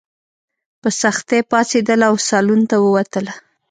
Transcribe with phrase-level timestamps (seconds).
[0.81, 3.33] په سختۍ پاڅېدله او سالون ته ووتله.